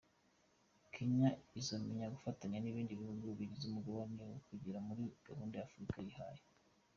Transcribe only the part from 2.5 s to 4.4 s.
n’ibindi bihugu bigize umugabane mu